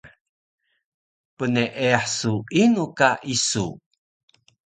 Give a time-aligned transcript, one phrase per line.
[1.35, 3.65] Pneeyah su inu ka isu?